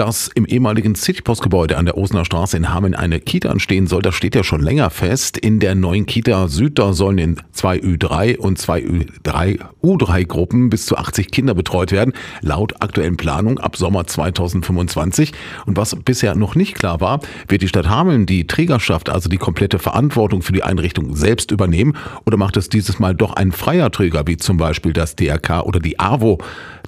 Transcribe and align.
Dass 0.00 0.28
im 0.28 0.46
ehemaligen 0.46 0.94
Citypostgebäude 0.94 1.76
an 1.76 1.84
der 1.84 1.98
Osner 1.98 2.24
Straße 2.24 2.56
in 2.56 2.72
Hameln 2.72 2.94
eine 2.94 3.20
Kita 3.20 3.50
entstehen 3.50 3.86
soll, 3.86 4.00
das 4.00 4.14
steht 4.14 4.34
ja 4.34 4.42
schon 4.42 4.62
länger 4.62 4.88
fest. 4.88 5.36
In 5.36 5.60
der 5.60 5.74
neuen 5.74 6.06
Kita 6.06 6.48
Süd, 6.48 6.78
da 6.78 6.94
sollen 6.94 7.18
in 7.18 7.36
zwei 7.52 7.76
Ü3 7.76 8.38
und 8.38 8.58
zwei 8.58 8.80
Ü3 8.80 9.58
U3 9.82 10.26
Gruppen 10.26 10.70
bis 10.70 10.86
zu 10.86 10.96
80 10.96 11.30
Kinder 11.30 11.52
betreut 11.52 11.92
werden, 11.92 12.14
laut 12.40 12.80
aktuellen 12.80 13.18
Planung 13.18 13.58
ab 13.58 13.76
Sommer 13.76 14.06
2025. 14.06 15.34
Und 15.66 15.76
was 15.76 15.94
bisher 15.96 16.34
noch 16.34 16.54
nicht 16.54 16.76
klar 16.76 17.02
war, 17.02 17.20
wird 17.48 17.60
die 17.60 17.68
Stadt 17.68 17.90
Hameln 17.90 18.24
die 18.24 18.46
Trägerschaft, 18.46 19.10
also 19.10 19.28
die 19.28 19.36
komplette 19.36 19.78
Verantwortung 19.78 20.40
für 20.40 20.54
die 20.54 20.62
Einrichtung 20.62 21.14
selbst 21.14 21.50
übernehmen 21.50 21.94
oder 22.24 22.38
macht 22.38 22.56
es 22.56 22.70
dieses 22.70 23.00
Mal 23.00 23.14
doch 23.14 23.34
ein 23.34 23.52
freier 23.52 23.90
Träger, 23.90 24.26
wie 24.26 24.38
zum 24.38 24.56
Beispiel 24.56 24.94
das 24.94 25.14
DRK 25.14 25.60
oder 25.64 25.78
die 25.78 26.00
AWO? 26.00 26.38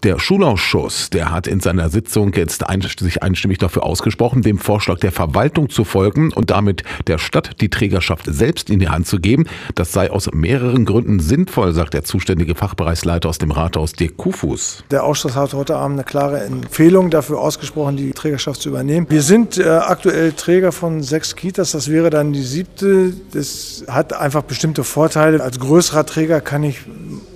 Der 0.03 0.19
Schulausschuss, 0.19 1.11
der 1.11 1.31
hat 1.31 1.47
in 1.47 1.61
seiner 1.61 1.89
Sitzung 1.89 2.33
jetzt 2.33 2.69
sich 3.03 3.23
einstimmig 3.23 3.59
dafür 3.59 3.85
ausgesprochen, 3.85 4.43
dem 4.43 4.59
Vorschlag 4.59 4.99
der 5.01 5.13
Verwaltung 5.13 5.69
zu 5.69 5.85
folgen 5.85 6.33
und 6.33 6.51
damit 6.51 6.83
der 7.07 7.19
Stadt 7.19 7.61
die 7.61 7.69
Trägerschaft 7.69 8.27
selbst 8.27 8.71
in 8.71 8.79
die 8.79 8.89
Hand 8.89 9.07
zu 9.07 9.19
geben. 9.19 9.47
Das 9.75 9.93
sei 9.93 10.11
aus 10.11 10.31
mehreren 10.33 10.85
Gründen 10.85 11.21
sinnvoll, 11.21 11.73
sagt 11.73 11.95
der 11.95 12.05
zuständige 12.05 12.55
Fachbereichsleiter 12.55 13.29
aus 13.29 13.39
dem 13.39 13.51
Rathaus, 13.51 13.93
Dirk 13.93 14.17
Kufus. 14.17 14.85
Der 14.91 15.05
Ausschuss 15.05 15.37
hat 15.37 15.55
heute 15.55 15.77
Abend 15.77 15.99
eine 15.99 16.05
klare 16.05 16.41
Empfehlung 16.43 17.11
dafür 17.11 17.41
ausgesprochen, 17.41 17.97
die 17.97 18.13
Trägerschaft 18.13 18.63
zu 18.63 18.69
übernehmen. 18.69 19.07
Wir 19.09 19.23
sind 19.23 19.59
äh, 19.59 19.65
aktuell 19.65 20.33
Träger 20.33 20.73
von 20.73 21.03
sechs 21.03 21.37
Kitas, 21.37 21.73
das 21.73 21.91
wäre 21.91 22.11
dann 22.11 22.33
die 22.33 22.43
siebte. 22.43 23.13
Das 23.33 23.85
hat 23.89 24.13
einfach 24.13 24.43
bestimmte 24.43 24.85
Vorteile. 24.85 25.43
Als 25.43 25.59
größerer 25.59 26.07
Träger 26.07 26.41
kann 26.41 26.63
ich 26.63 26.81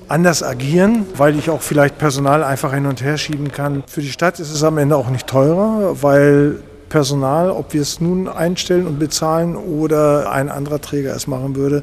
anders 0.08 0.42
agieren, 0.42 1.06
weil 1.16 1.38
ich 1.38 1.50
auch 1.50 1.62
vielleicht 1.62 1.98
Personal 1.98 2.44
einfach 2.44 2.72
hin 2.72 2.86
und 2.86 3.02
her 3.02 3.18
schieben 3.18 3.50
kann. 3.50 3.82
Für 3.86 4.00
die 4.00 4.10
Stadt 4.10 4.40
ist 4.40 4.52
es 4.52 4.62
am 4.62 4.78
Ende 4.78 4.96
auch 4.96 5.08
nicht 5.08 5.26
teurer, 5.26 6.02
weil 6.02 6.60
Personal, 6.88 7.50
ob 7.50 7.72
wir 7.72 7.82
es 7.82 8.00
nun 8.00 8.28
einstellen 8.28 8.86
und 8.86 8.98
bezahlen 8.98 9.56
oder 9.56 10.30
ein 10.30 10.48
anderer 10.48 10.80
Träger 10.80 11.14
es 11.14 11.26
machen 11.26 11.56
würde, 11.56 11.82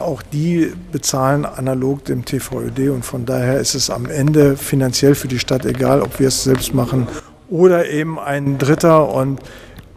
auch 0.00 0.22
die 0.22 0.72
bezahlen 0.90 1.44
analog 1.44 2.04
dem 2.04 2.24
TVÖD 2.24 2.90
und 2.90 3.04
von 3.04 3.26
daher 3.26 3.60
ist 3.60 3.74
es 3.74 3.90
am 3.90 4.06
Ende 4.06 4.56
finanziell 4.56 5.14
für 5.14 5.28
die 5.28 5.38
Stadt 5.38 5.64
egal, 5.66 6.00
ob 6.00 6.18
wir 6.18 6.28
es 6.28 6.42
selbst 6.42 6.74
machen 6.74 7.06
oder 7.48 7.88
eben 7.88 8.18
ein 8.18 8.58
Dritter 8.58 9.08
und 9.08 9.40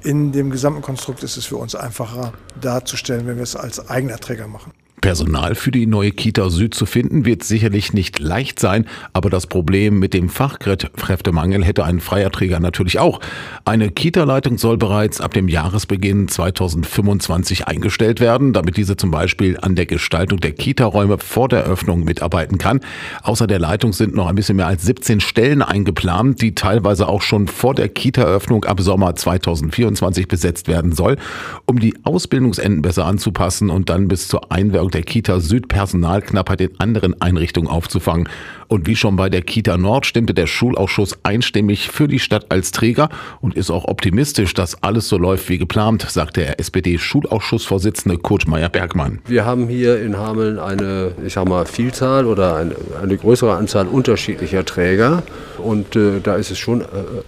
in 0.03 0.33
dem 0.33 0.51
gesamten 0.51 0.81
Konstrukt 0.81 1.23
ist 1.23 1.37
es 1.37 1.45
für 1.45 1.55
uns 1.55 1.75
einfacher 1.75 2.33
darzustellen, 2.59 3.25
wenn 3.25 3.37
wir 3.37 3.43
es 3.43 3.55
als 3.55 3.89
eigener 3.89 4.17
Träger 4.17 4.47
machen. 4.47 4.73
Personal 5.03 5.53
für 5.53 5.71
die 5.71 5.85
neue 5.85 6.11
Kita 6.11 6.49
Süd 6.49 6.73
zu 6.73 6.85
finden, 6.85 7.25
wird 7.25 7.43
sicherlich 7.43 7.91
nicht 7.91 8.19
leicht 8.19 8.57
sein, 8.57 8.85
aber 9.11 9.29
das 9.29 9.47
Problem 9.47 9.99
mit 9.99 10.13
dem 10.13 10.29
Fachkräftemangel 10.29 11.65
hätte 11.65 11.83
ein 11.83 11.99
freier 11.99 12.31
Träger 12.31 12.61
natürlich 12.61 12.99
auch. 12.99 13.19
Eine 13.65 13.91
Kita-Leitung 13.91 14.57
soll 14.57 14.77
bereits 14.77 15.19
ab 15.19 15.33
dem 15.33 15.49
Jahresbeginn 15.49 16.29
2025 16.29 17.67
eingestellt 17.67 18.21
werden, 18.21 18.53
damit 18.53 18.77
diese 18.77 18.95
zum 18.95 19.11
Beispiel 19.11 19.57
an 19.61 19.75
der 19.75 19.87
Gestaltung 19.87 20.39
der 20.39 20.53
Kita-Räume 20.53 21.17
vor 21.17 21.49
der 21.49 21.65
Öffnung 21.65 22.05
mitarbeiten 22.05 22.57
kann. 22.57 22.79
Außer 23.23 23.45
der 23.45 23.59
Leitung 23.59 23.91
sind 23.91 24.15
noch 24.15 24.27
ein 24.27 24.35
bisschen 24.35 24.55
mehr 24.55 24.67
als 24.67 24.83
17 24.83 25.19
Stellen 25.19 25.61
eingeplant, 25.61 26.41
die 26.41 26.55
teilweise 26.55 27.09
auch 27.09 27.23
schon 27.23 27.49
vor 27.49 27.75
der 27.75 27.89
Kita-Öffnung 27.89 28.63
ab 28.63 28.79
Sommer 28.79 29.17
2024 29.17 30.29
besetzt 30.29 30.69
werden 30.69 30.93
soll, 30.93 31.17
um 31.65 31.77
die 31.77 31.93
Ausbildungsenden 32.05 32.81
besser 32.81 33.05
anzupassen 33.05 33.69
und 33.69 33.89
dann 33.89 34.07
bis 34.07 34.29
zur 34.29 34.49
Einwirkung 34.49 34.92
der 34.93 35.03
Kita 35.03 35.39
Süd 35.39 35.67
Personalknappheit 35.67 36.61
in 36.61 36.79
anderen 36.79 37.19
Einrichtungen 37.21 37.69
aufzufangen. 37.69 38.29
Und 38.67 38.87
wie 38.87 38.95
schon 38.95 39.15
bei 39.15 39.29
der 39.29 39.41
Kita 39.41 39.77
Nord 39.77 40.05
stimmte 40.05 40.33
der 40.33 40.47
Schulausschuss 40.47 41.17
einstimmig 41.23 41.89
für 41.89 42.07
die 42.07 42.19
Stadt 42.19 42.47
als 42.49 42.71
Träger 42.71 43.09
und 43.41 43.55
ist 43.55 43.69
auch 43.69 43.85
optimistisch, 43.85 44.53
dass 44.53 44.81
alles 44.81 45.07
so 45.09 45.17
läuft 45.17 45.49
wie 45.49 45.57
geplant, 45.57 46.05
sagt 46.09 46.37
der 46.37 46.59
SPD-Schulausschussvorsitzende 46.59 48.17
Kurt 48.17 48.47
Meyer-Bergmann. 48.47 49.19
Wir 49.27 49.45
haben 49.45 49.67
hier 49.67 50.01
in 50.01 50.17
Hameln 50.17 50.59
eine, 50.59 51.11
ich 51.25 51.33
sag 51.33 51.47
mal, 51.47 51.65
Vielzahl 51.65 52.25
oder 52.25 52.55
eine, 52.55 52.75
eine 53.01 53.17
größere 53.17 53.55
Anzahl 53.55 53.87
unterschiedlicher 53.87 54.65
Träger. 54.65 55.23
Und 55.57 55.95
äh, 55.95 56.19
da 56.21 56.35
ist 56.35 56.51
es 56.51 56.57
schon 56.57 56.81
äh, 56.81 56.85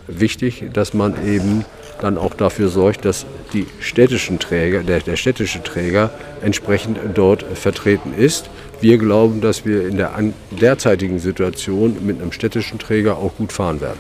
wichtig, 0.08 0.66
dass 0.74 0.94
man 0.94 1.14
eben 1.28 1.66
dann 2.02 2.18
auch 2.18 2.34
dafür 2.34 2.70
sorgt, 2.70 3.06
dass 3.06 3.26
die 3.54 3.68
städtischen 3.80 4.40
Träger, 4.40 4.84
der, 4.84 5.00
der 5.00 5.16
städtische 5.16 5.64
Träger 5.64 6.12
entsprechend 6.42 6.98
dort 7.14 7.46
vertreten 7.56 8.14
ist. 8.16 8.50
Wir 8.82 8.98
glauben, 8.98 9.42
dass 9.42 9.66
wir 9.66 9.88
in 9.88 9.98
der 9.98 10.14
derzeitigen 10.52 11.20
Situation 11.20 12.06
mit 12.06 12.22
einem 12.22 12.32
städtischen 12.32 12.80
Träger 12.80 13.18
auch 13.18 13.36
gut 13.38 13.52
fahren 13.52 13.82
werden. 13.82 14.00